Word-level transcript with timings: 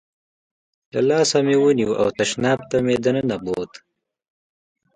له 0.93 1.01
لاسه 1.09 1.37
مې 1.45 1.55
ونیو 1.61 1.91
او 2.01 2.07
تشناب 2.17 2.59
ته 2.69 2.77
مې 2.85 2.95
دننه 3.05 3.35
بوت. 3.43 3.73